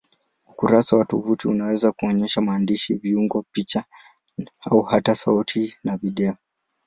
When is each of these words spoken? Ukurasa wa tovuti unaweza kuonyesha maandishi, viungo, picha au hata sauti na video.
Ukurasa 0.49 0.97
wa 0.97 1.05
tovuti 1.05 1.47
unaweza 1.47 1.91
kuonyesha 1.91 2.41
maandishi, 2.41 2.93
viungo, 2.93 3.45
picha 3.51 3.83
au 4.61 4.81
hata 4.81 5.15
sauti 5.15 5.75
na 5.83 5.97
video. 5.97 6.35